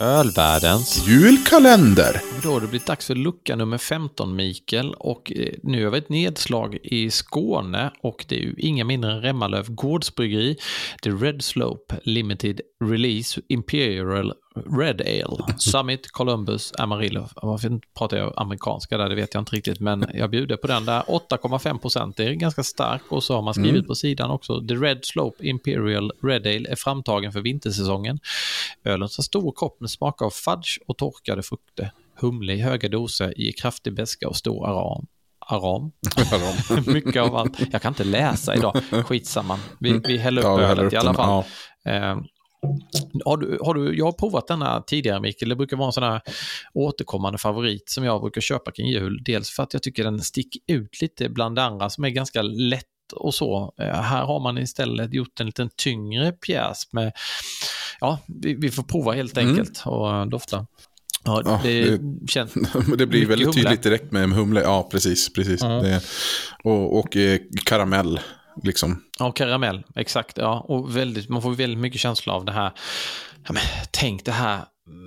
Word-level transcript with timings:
Ölvärldens. 0.00 1.08
Julkalender! 1.08 2.20
Då 2.42 2.52
har 2.52 2.60
det 2.60 2.66
blivit 2.66 2.86
dags 2.86 3.06
för 3.06 3.14
lucka 3.14 3.56
nummer 3.56 3.78
15, 3.78 4.36
Mikael. 4.36 4.94
Och 4.94 5.32
eh, 5.36 5.52
nu 5.62 5.84
har 5.84 5.90
vi 5.90 5.98
ett 5.98 6.08
nedslag 6.08 6.78
i 6.82 7.10
Skåne 7.10 7.90
och 8.02 8.24
det 8.28 8.36
är 8.36 8.40
ju 8.40 8.54
inga 8.58 8.84
mindre 8.84 9.12
än 9.12 9.22
Remmalöv 9.22 9.70
Gårdsbryggeri. 9.70 10.56
The 11.02 11.10
Red 11.10 11.44
Slope 11.44 12.00
Limited 12.02 12.60
Release 12.84 13.40
Imperial 13.48 14.34
Red 14.66 15.00
Ale. 15.00 15.54
Summit, 15.58 16.10
Columbus, 16.12 16.72
Amarillo. 16.78 17.28
Varför 17.42 17.80
pratar 17.98 18.16
jag 18.16 18.32
amerikanska 18.36 18.98
där, 18.98 19.08
det 19.08 19.14
vet 19.14 19.34
jag 19.34 19.40
inte 19.40 19.56
riktigt, 19.56 19.80
men 19.80 20.06
jag 20.14 20.30
bjuder 20.30 20.56
på 20.56 20.66
den 20.66 20.84
där. 20.84 21.00
8,5 21.00 21.78
procent, 21.78 22.16
det 22.16 22.24
är 22.24 22.32
ganska 22.32 22.62
stark 22.62 23.02
och 23.08 23.24
så 23.24 23.34
har 23.34 23.42
man 23.42 23.54
skrivit 23.54 23.72
mm. 23.72 23.86
på 23.86 23.94
sidan 23.94 24.30
också. 24.30 24.66
The 24.66 24.74
Red 24.74 24.98
Slope 25.02 25.46
Imperial 25.46 26.12
Red 26.22 26.46
Ale 26.46 26.70
är 26.70 26.76
framtagen 26.76 27.32
för 27.32 27.40
vintersäsongen. 27.40 28.20
Ölen 28.88 29.02
har 29.02 29.22
stor 29.22 29.52
kopp 29.52 29.80
med 29.80 29.90
smak 29.90 30.22
av 30.22 30.30
fudge 30.30 30.78
och 30.86 30.98
torkade 30.98 31.42
frukter. 31.42 31.90
Humle 32.20 32.52
i 32.52 32.60
höga 32.60 32.88
doser 32.88 33.34
ger 33.36 33.52
kraftig 33.52 33.94
beska 33.94 34.28
och 34.28 34.36
stor 34.36 34.66
aram. 34.66 35.06
Aram. 35.50 35.92
Mycket 36.94 37.22
av 37.22 37.36
allt. 37.36 37.72
Jag 37.72 37.82
kan 37.82 37.90
inte 37.90 38.04
läsa 38.04 38.56
idag. 38.56 38.80
Skitsamma. 39.04 39.58
Vi, 39.80 40.00
vi 40.04 40.16
häller 40.16 40.40
upp 40.40 40.60
ja, 40.60 40.60
ölet 40.60 40.92
i 40.92 40.96
alla 40.96 41.14
fall. 41.14 41.44
Ja. 41.84 41.90
Eh, 41.90 42.18
har 43.24 43.36
du, 43.36 43.58
har 43.62 43.74
du, 43.74 43.98
jag 43.98 44.04
har 44.04 44.12
provat 44.12 44.46
denna 44.46 44.82
tidigare 44.82 45.20
Mikael, 45.20 45.48
det 45.48 45.56
brukar 45.56 45.76
vara 45.76 45.86
en 45.86 45.92
sån 45.92 46.02
här 46.02 46.20
återkommande 46.74 47.38
favorit 47.38 47.90
som 47.90 48.04
jag 48.04 48.20
brukar 48.20 48.40
köpa 48.40 48.70
kring 48.70 48.88
jul. 48.88 49.22
Dels 49.24 49.50
för 49.50 49.62
att 49.62 49.72
jag 49.72 49.82
tycker 49.82 50.04
den 50.04 50.20
sticker 50.20 50.60
ut 50.66 51.00
lite 51.02 51.28
bland 51.28 51.56
det 51.56 51.62
andra 51.62 51.90
som 51.90 52.04
är 52.04 52.08
ganska 52.08 52.42
lätt 52.42 52.84
och 53.12 53.34
så. 53.34 53.74
Eh, 53.78 54.02
här 54.02 54.24
har 54.24 54.40
man 54.40 54.58
istället 54.58 55.14
gjort 55.14 55.40
en 55.40 55.46
lite 55.46 55.68
tyngre 55.76 56.32
pjäs 56.32 56.92
med, 56.92 57.12
ja, 58.00 58.18
vi, 58.26 58.54
vi 58.54 58.70
får 58.70 58.82
prova 58.82 59.12
helt 59.12 59.38
mm. 59.38 59.50
enkelt 59.50 59.82
mm. 59.86 59.98
och 59.98 60.28
dofta. 60.28 60.66
Ja, 61.24 61.42
ja, 61.44 61.60
det, 61.62 62.00
känns 62.28 62.52
det 62.98 63.06
blir 63.06 63.26
väldigt 63.26 63.46
humle. 63.46 63.62
tydligt 63.62 63.82
direkt 63.82 64.12
med 64.12 64.30
humle. 64.30 64.60
Ja, 64.60 64.88
precis. 64.90 65.32
precis. 65.32 65.62
Mm. 65.62 65.82
Det, 65.82 66.02
och, 66.64 66.98
och 66.98 67.16
eh, 67.16 67.40
karamell. 67.64 68.20
Liksom. 68.62 69.02
Ja, 69.18 69.32
karamell, 69.32 69.82
exakt. 69.96 70.38
Ja. 70.38 70.60
Och 70.68 70.96
väldigt, 70.96 71.28
man 71.28 71.42
får 71.42 71.54
väldigt 71.54 71.78
mycket 71.78 72.00
känsla 72.00 72.32
av 72.32 72.44
det 72.44 72.52
här. 72.52 72.72
Ja, 73.46 73.52
men, 73.52 73.62
tänk 73.90 74.24
det 74.24 74.32
här 74.32 74.60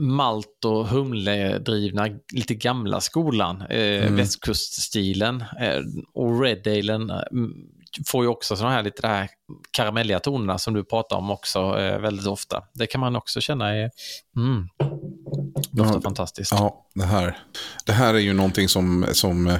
malt 0.00 0.64
och 0.64 0.88
humledrivna, 0.88 2.08
lite 2.34 2.54
gamla 2.54 3.00
skolan, 3.00 3.62
eh, 3.70 4.02
mm. 4.02 4.16
västkuststilen. 4.16 5.44
Eh, 5.60 5.80
och 6.14 6.42
Red 6.42 6.66
Alen 6.66 7.10
eh, 7.10 7.16
får 8.06 8.24
ju 8.24 8.28
också 8.28 8.56
sådana 8.56 8.74
här 8.74 8.82
lite 8.82 9.02
det 9.02 9.08
här 9.08 9.28
karamelliga 9.70 10.20
tonerna 10.20 10.58
som 10.58 10.74
du 10.74 10.84
pratar 10.84 11.16
om 11.16 11.30
också 11.30 11.58
eh, 11.78 11.98
väldigt 11.98 12.26
ofta. 12.26 12.64
Det 12.74 12.86
kan 12.86 13.00
man 13.00 13.16
också 13.16 13.40
känna 13.40 13.76
är, 13.76 13.90
mm, 14.36 14.68
doftar 15.70 15.94
ja, 15.94 16.00
fantastiskt. 16.00 16.52
Ja, 16.52 16.86
det 16.94 17.04
här, 17.04 17.38
det 17.84 17.92
här 17.92 18.14
är 18.14 18.18
ju 18.18 18.32
någonting 18.32 18.68
som, 18.68 19.06
som 19.12 19.46
eh, 19.46 19.58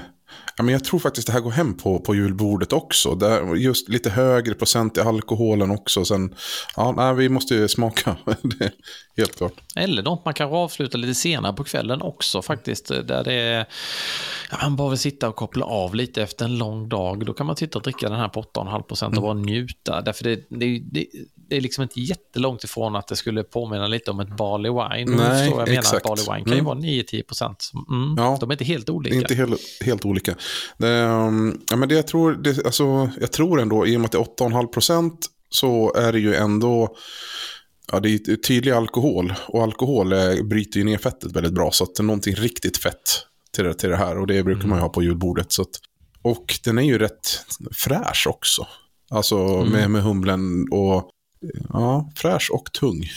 Ja, 0.57 0.65
men 0.65 0.73
jag 0.73 0.85
tror 0.85 0.99
faktiskt 1.01 1.27
det 1.27 1.33
här 1.33 1.41
går 1.41 1.51
hem 1.51 1.77
på, 1.77 1.99
på 1.99 2.15
julbordet 2.15 2.73
också. 2.73 3.15
Där, 3.15 3.55
just 3.55 3.89
lite 3.89 4.11
högre 4.11 4.55
procent 4.55 4.97
i 4.97 5.01
alkoholen 5.01 5.71
också. 5.71 6.05
Sen, 6.05 6.35
ja, 6.77 6.93
nej, 6.97 7.15
vi 7.15 7.29
måste 7.29 7.55
ju 7.55 7.69
smaka. 7.69 8.17
det 8.43 8.73
helt 9.17 9.37
klart. 9.37 9.53
Eller 9.77 10.03
något 10.03 10.25
man 10.25 10.35
kan 10.35 10.53
avsluta 10.53 10.99
lite 10.99 11.15
senare 11.15 11.53
på 11.53 11.65
kvällen 11.65 12.03
också 12.03 12.43
faktiskt. 12.43 12.89
Där 12.89 13.25
det 13.25 13.33
är, 13.33 13.67
ja, 14.51 14.59
man 14.63 14.77
bara 14.77 14.89
vill 14.89 14.99
sitta 14.99 15.29
och 15.29 15.37
koppla 15.37 15.67
av 15.67 15.95
lite 15.95 16.23
efter 16.23 16.45
en 16.45 16.59
lång 16.59 16.89
dag. 16.89 17.27
Då 17.27 17.33
kan 17.33 17.47
man 17.47 17.57
sitta 17.57 17.79
och 17.79 17.83
dricka 17.83 18.09
den 18.09 18.19
här 18.19 18.29
på 18.29 18.43
8,5 18.43 18.83
procent 18.83 19.17
och 19.17 19.23
bara 19.23 19.35
njuta. 19.35 20.01
Därför 20.01 20.25
det, 20.25 20.47
det, 20.51 20.79
det, 20.79 21.07
det 21.35 21.57
är 21.57 21.61
liksom 21.61 21.83
inte 21.83 22.01
jättelångt 22.01 22.65
ifrån 22.65 22.97
att 22.97 23.09
det 23.09 23.17
skulle 23.17 23.43
påminna 23.43 23.87
lite 23.87 24.11
om 24.11 24.21
ett 24.21 24.37
Barley 24.37 24.73
Wine. 24.73 25.17
Nej, 25.17 25.49
jag 25.49 25.69
menar 25.69 25.97
att 25.97 26.03
Barley 26.03 26.25
Wine 26.25 26.45
kan 26.45 26.53
ju 26.53 26.59
mm. 26.59 26.65
vara 26.65 26.79
9-10 26.79 27.23
procent. 27.23 27.71
Mm, 27.91 28.15
ja, 28.17 28.37
de 28.41 28.51
är 28.51 28.55
inte 28.55 28.65
helt 28.65 28.91
olika. 28.91 29.17
Inte 29.17 29.35
helt, 29.35 29.61
helt 29.85 30.05
olika. 30.05 30.18
Det, 30.79 31.03
um, 31.05 31.61
ja, 31.71 31.77
men 31.77 31.89
det 31.89 31.95
jag, 31.95 32.07
tror, 32.07 32.33
det, 32.33 32.67
alltså, 32.67 33.11
jag 33.21 33.33
tror 33.33 33.61
ändå, 33.61 33.87
i 33.87 33.97
och 33.97 34.01
med 34.01 34.07
att 34.07 34.13
det 34.13 34.19
är 34.19 34.49
8,5 34.49 34.67
procent, 34.67 35.27
så 35.51 35.95
är 35.95 36.13
det 36.13 36.21
ju 36.21 36.35
ändå 36.35 36.97
Ja, 37.93 38.01
det 38.01 38.09
är 38.09 38.37
tydlig 38.37 38.73
alkohol 38.73 39.35
och 39.49 39.63
alkohol 39.63 40.13
är, 40.13 40.43
bryter 40.43 40.79
ju 40.79 40.85
ner 40.85 40.99
fettet 40.99 41.33
väldigt 41.33 41.53
bra. 41.53 41.71
Så 41.71 41.85
att 41.85 41.95
det 41.95 42.01
är 42.01 42.05
någonting 42.05 42.35
riktigt 42.35 42.77
fett 42.77 43.27
till 43.53 43.65
det, 43.65 43.75
till 43.75 43.91
det 43.91 43.97
här 43.97 44.19
och 44.19 44.27
det 44.27 44.43
brukar 44.43 44.61
mm. 44.61 44.71
man 44.71 44.79
ju 44.79 44.83
ha 44.83 44.89
på 44.89 45.03
julbordet. 45.03 45.53
Så 45.53 45.63
att, 45.63 45.81
och 46.23 46.59
den 46.65 46.79
är 46.79 46.83
ju 46.83 46.99
rätt 46.99 47.45
fräsch 47.73 48.27
också. 48.29 48.67
Alltså 49.11 49.37
mm. 49.37 49.73
med, 49.73 49.91
med 49.91 50.03
humlen 50.03 50.69
och 50.71 51.11
ja, 51.69 52.13
fräsch 52.17 52.51
och 52.53 52.73
tung. 52.73 53.03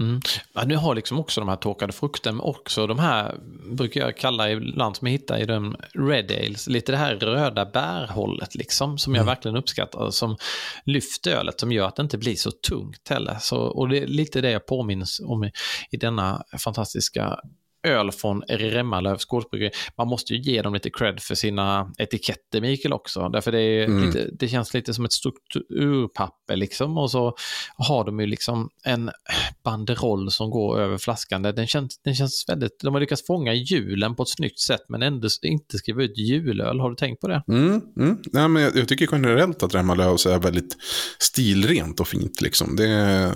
Mm. 0.00 0.20
Ja, 0.52 0.64
nu 0.64 0.76
har 0.76 0.94
liksom 0.94 1.18
också 1.18 1.40
de 1.40 1.48
här 1.48 1.56
torkade 1.56 1.92
frukten, 1.92 2.40
också 2.40 2.86
de 2.86 2.98
här 2.98 3.34
brukar 3.70 4.00
jag 4.00 4.16
kalla 4.16 4.50
ibland 4.50 4.96
som 4.96 5.06
jag 5.06 5.12
hittar 5.12 5.38
i 5.38 5.46
de 5.46 5.76
red 5.94 6.32
ales, 6.32 6.68
lite 6.68 6.92
det 6.92 6.98
här 6.98 7.16
röda 7.16 7.66
bärhållet 7.66 8.54
liksom, 8.54 8.98
som 8.98 9.14
jag 9.14 9.22
mm. 9.22 9.34
verkligen 9.34 9.56
uppskattar, 9.56 10.10
som 10.10 10.36
lyfter 10.84 11.36
ölet, 11.36 11.60
som 11.60 11.72
gör 11.72 11.86
att 11.86 11.96
det 11.96 12.02
inte 12.02 12.18
blir 12.18 12.34
så 12.34 12.50
tungt 12.50 13.08
heller. 13.08 13.36
Så, 13.40 13.56
och 13.56 13.88
det 13.88 13.98
är 13.98 14.06
lite 14.06 14.40
det 14.40 14.50
jag 14.50 14.66
påminns 14.66 15.20
om 15.24 15.44
i, 15.44 15.52
i 15.90 15.96
denna 15.96 16.44
fantastiska 16.58 17.40
öl 17.82 18.12
från 18.12 18.42
Remmalövs 18.42 19.24
gårdsbryggeri. 19.24 19.70
Man 19.98 20.08
måste 20.08 20.34
ju 20.34 20.40
ge 20.40 20.62
dem 20.62 20.74
lite 20.74 20.90
cred 20.90 21.20
för 21.20 21.34
sina 21.34 21.92
etiketter, 21.98 22.60
Mikael, 22.60 22.92
också. 22.92 23.28
Därför 23.28 23.52
det, 23.52 23.84
mm. 23.84 24.06
lite, 24.06 24.30
det 24.32 24.48
känns 24.48 24.74
lite 24.74 24.94
som 24.94 25.04
ett 25.04 25.12
strukturpapper 25.12 26.56
liksom. 26.56 26.98
Och 26.98 27.10
så 27.10 27.36
har 27.76 28.04
de 28.04 28.20
ju 28.20 28.26
liksom 28.26 28.68
en 28.84 29.10
banderoll 29.64 30.30
som 30.30 30.50
går 30.50 30.80
över 30.80 30.98
flaskan. 30.98 31.42
Den 31.42 31.66
känns, 31.66 31.98
den 31.98 32.14
känns 32.14 32.44
väldigt, 32.48 32.80
de 32.80 32.94
har 32.94 33.00
lyckats 33.00 33.26
fånga 33.26 33.54
julen 33.54 34.16
på 34.16 34.22
ett 34.22 34.28
snyggt 34.28 34.58
sätt 34.58 34.84
men 34.88 35.02
ändå 35.02 35.28
inte 35.42 35.78
skriva 35.78 36.02
ut 36.02 36.18
julöl. 36.18 36.80
Har 36.80 36.90
du 36.90 36.96
tänkt 36.96 37.20
på 37.20 37.28
det? 37.28 37.42
Mm, 37.48 37.80
mm. 37.96 38.18
Nej, 38.32 38.48
men 38.48 38.62
jag, 38.62 38.76
jag 38.76 38.88
tycker 38.88 39.08
generellt 39.12 39.62
att 39.62 39.74
Remmalövs 39.74 40.26
är 40.26 40.38
väldigt 40.38 40.76
stilrent 41.18 42.00
och 42.00 42.08
fint. 42.08 42.40
Liksom. 42.40 42.76
Det, 42.76 43.32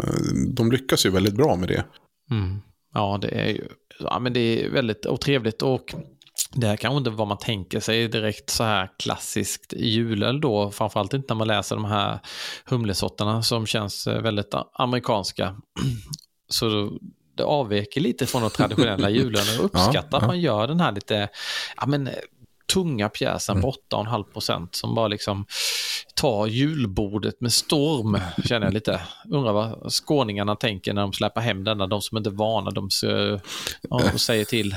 de 0.56 0.72
lyckas 0.72 1.06
ju 1.06 1.10
väldigt 1.10 1.34
bra 1.34 1.56
med 1.56 1.68
det. 1.68 1.84
Mm. 2.30 2.60
Ja, 2.94 3.18
det 3.22 3.28
är 3.28 3.48
ju 3.48 3.68
ja, 3.98 4.18
men 4.18 4.32
det 4.32 4.40
är 4.40 4.70
väldigt 4.70 5.06
otrevligt 5.06 5.62
och 5.62 5.94
det 6.52 6.66
här 6.66 6.76
kanske 6.76 6.98
inte 6.98 7.10
vad 7.10 7.28
man 7.28 7.38
tänker 7.38 7.80
sig 7.80 8.08
direkt 8.08 8.50
så 8.50 8.64
här 8.64 8.90
klassiskt 8.98 9.72
julöl 9.72 10.40
då, 10.40 10.70
framförallt 10.70 11.14
inte 11.14 11.34
när 11.34 11.38
man 11.38 11.48
läser 11.48 11.76
de 11.76 11.84
här 11.84 12.18
humlesorterna 12.64 13.42
som 13.42 13.66
känns 13.66 14.06
eh, 14.06 14.22
väldigt 14.22 14.54
amerikanska. 14.72 15.56
Så 16.48 16.98
det 17.36 17.42
avviker 17.42 18.00
lite 18.00 18.26
från 18.26 18.42
de 18.42 18.50
traditionella 18.50 19.10
julen 19.10 19.44
och 19.58 19.64
uppskattar 19.64 20.08
ja, 20.10 20.18
att 20.18 20.26
man 20.26 20.40
gör 20.40 20.66
den 20.66 20.80
här 20.80 20.92
lite, 20.92 21.28
ja 21.76 21.86
men 21.86 22.10
tunga 22.72 23.08
pjäsen 23.08 23.60
på 23.60 23.74
8,5 23.90 24.14
mm. 24.14 24.24
procent 24.32 24.74
som 24.74 24.94
bara 24.94 25.08
liksom 25.08 25.46
tar 26.14 26.46
julbordet 26.46 27.40
med 27.40 27.52
storm, 27.52 28.18
känner 28.44 28.66
jag 28.66 28.74
lite. 28.74 29.00
Undrar 29.30 29.52
vad 29.52 29.92
skåningarna 29.92 30.56
tänker 30.56 30.92
när 30.92 31.02
de 31.02 31.12
släpper 31.12 31.40
hem 31.40 31.64
denna, 31.64 31.86
de 31.86 32.02
som 32.02 32.18
inte 32.18 32.30
är 32.30 32.34
vana, 32.34 32.70
de 32.70 32.90
säger 34.18 34.44
till 34.44 34.76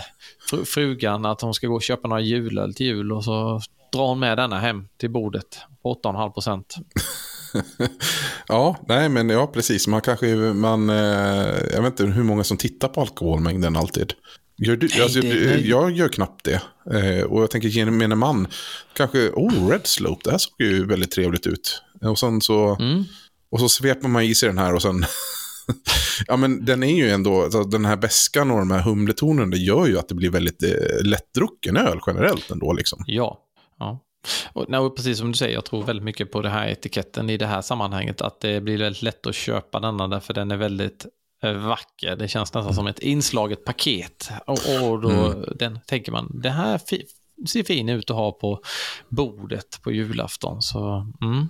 frugan 0.66 1.26
att 1.26 1.42
hon 1.42 1.54
ska 1.54 1.68
gå 1.68 1.76
och 1.76 1.84
köpa 1.84 2.08
några 2.08 2.22
julöl 2.22 2.74
till 2.74 2.86
jul 2.86 3.12
och 3.12 3.24
så 3.24 3.62
drar 3.92 4.08
hon 4.08 4.20
med 4.20 4.38
denna 4.38 4.60
hem 4.60 4.88
till 4.98 5.10
bordet 5.10 5.60
på 5.82 5.94
8,5 5.94 6.30
procent. 6.30 6.76
ja, 8.48 8.76
nej 8.88 9.10
men 9.10 9.30
ja 9.30 9.48
precis. 9.48 9.88
Man 9.88 10.02
kanske, 10.02 10.36
man, 10.36 10.90
eh, 10.90 10.96
jag 11.74 11.82
vet 11.82 12.00
inte 12.00 12.04
hur 12.04 12.24
många 12.24 12.44
som 12.44 12.58
tittar 12.58 12.88
på 12.88 13.02
alkoholmängden 13.02 13.76
alltid. 13.76 14.14
Gör 14.58 14.76
du, 14.76 14.88
nej, 14.88 15.02
alltså, 15.02 15.22
det, 15.22 15.60
jag 15.60 15.92
gör 15.92 16.08
knappt 16.10 16.44
det. 16.44 16.62
Eh, 16.94 17.24
och 17.24 17.42
jag 17.42 17.52
tänker 17.52 17.68
gemene 17.68 18.16
man, 18.16 18.48
kanske, 18.94 19.30
oh, 19.30 19.70
Red 19.70 19.88
Slope, 19.88 20.22
det 20.24 20.32
här 20.32 20.38
såg 20.38 20.62
ju 20.62 20.86
väldigt 20.86 21.12
trevligt 21.12 21.48
ut. 21.48 21.82
Och 22.02 22.20
sen 22.20 22.42
så, 22.42 22.76
mm. 22.80 23.04
och 23.52 23.60
så 23.60 23.70
sveper 23.70 24.08
man 24.08 24.24
i 24.24 24.36
sig 24.36 24.50
den 24.50 24.58
här 24.58 24.74
och 24.74 24.82
sen, 24.82 25.06
ja 26.28 26.38
men 26.38 26.66
den 26.66 26.84
är 26.84 26.96
ju 26.96 27.10
ändå, 27.10 27.44
alltså, 27.44 27.64
den 27.64 27.86
här 27.86 27.96
bäskan 27.96 28.52
och 28.52 28.60
de 28.60 28.72
här 28.72 28.82
humletonerna, 28.82 29.52
det 29.52 29.58
gör 29.58 29.88
ju 29.88 30.00
att 30.00 30.10
det 30.10 30.16
blir 30.16 30.30
väldigt 30.30 30.64
eh, 30.64 31.04
lättdrucken 31.04 31.78
öl 31.78 32.00
generellt 32.08 32.52
ändå 32.52 32.74
liksom. 32.74 33.04
Ja, 33.08 33.40
ja. 33.80 34.04
Och, 34.54 34.66
nej, 34.68 34.90
precis 34.96 35.18
som 35.18 35.32
du 35.32 35.38
säger, 35.38 35.54
jag 35.54 35.66
tror 35.66 35.84
väldigt 35.84 36.04
mycket 36.06 36.32
på 36.32 36.42
det 36.42 36.50
här 36.50 36.68
etiketten 36.68 37.30
i 37.30 37.38
det 37.38 37.46
här 37.46 37.62
sammanhanget. 37.62 38.22
Att 38.22 38.42
det 38.42 38.62
blir 38.62 38.78
väldigt 38.78 39.02
lätt 39.02 39.28
att 39.28 39.36
köpa 39.36 39.80
denna 39.80 40.08
därför 40.08 40.34
den 40.34 40.52
är 40.52 40.58
väldigt 40.58 41.06
Eh, 41.06 41.17
vacker. 41.42 42.16
Det 42.16 42.28
känns 42.28 42.54
nästan 42.54 42.74
som 42.74 42.88
ett 42.88 43.00
inslaget 43.00 43.66
paket. 43.66 44.30
Och, 44.46 44.60
och 44.82 45.02
då 45.02 45.10
mm. 45.10 45.44
den, 45.56 45.80
tänker 45.88 46.12
man, 46.12 46.40
det 46.42 46.50
här 46.50 46.82
ser 47.48 47.64
fin 47.64 47.90
ut 47.90 48.10
att 48.10 48.16
ha 48.16 48.32
på 48.32 48.62
bordet 49.10 49.80
på 49.84 49.92
julafton. 49.92 50.62
Så, 50.62 51.08
mm. 51.22 51.48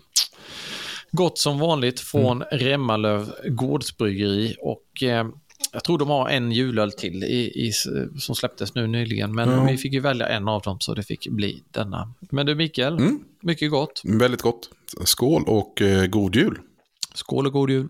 Gott 1.11 1.37
som 1.37 1.59
vanligt 1.59 1.99
från 1.99 2.41
mm. 2.41 2.59
Remmalöv 2.59 3.33
gårdsbryggeri 3.47 4.55
och 4.61 5.03
eh, 5.03 5.27
jag 5.73 5.83
tror 5.83 5.97
de 5.97 6.09
har 6.09 6.29
en 6.29 6.51
julöl 6.51 6.91
till 6.91 7.23
i, 7.23 7.67
i, 7.67 7.71
som 8.19 8.35
släpptes 8.35 8.75
nu 8.75 8.87
nyligen, 8.87 9.35
men 9.35 9.49
mm. 9.53 9.65
vi 9.65 9.77
fick 9.77 9.93
ju 9.93 9.99
välja 9.99 10.27
en 10.27 10.47
av 10.47 10.61
dem 10.61 10.79
så 10.79 10.93
det 10.93 11.03
fick 11.03 11.27
bli 11.27 11.63
denna. 11.71 12.13
Men 12.31 12.45
du 12.45 12.55
Mikael, 12.55 12.93
mm. 12.93 13.19
mycket 13.41 13.71
gott. 13.71 14.01
Väldigt 14.03 14.41
gott. 14.41 14.69
Skål 15.05 15.43
och 15.47 15.81
eh, 15.81 16.05
god 16.05 16.35
jul. 16.35 16.59
Skål 17.13 17.47
och 17.47 17.53
god 17.53 17.69
jul. 17.69 17.85